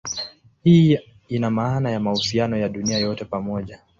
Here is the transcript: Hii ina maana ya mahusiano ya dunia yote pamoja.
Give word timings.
Hii 0.63 0.99
ina 1.29 1.51
maana 1.51 1.91
ya 1.91 1.99
mahusiano 1.99 2.57
ya 2.57 2.69
dunia 2.69 2.97
yote 2.97 3.25
pamoja. 3.25 3.81